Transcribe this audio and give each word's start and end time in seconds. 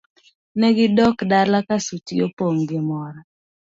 Ne 0.59 0.69
gidok 0.77 1.17
dala 1.31 1.59
ka 1.67 1.75
suchgi 1.85 2.15
opong' 2.25 2.61
gi 2.69 2.79
mor. 2.89 3.13